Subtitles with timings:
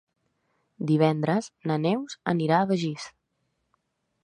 [0.91, 3.09] Divendres na Neus anirà a Begís.